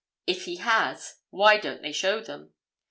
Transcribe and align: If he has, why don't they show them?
If 0.25 0.45
he 0.45 0.55
has, 0.55 1.19
why 1.29 1.57
don't 1.57 1.83
they 1.83 1.91
show 1.91 2.21
them? 2.21 2.53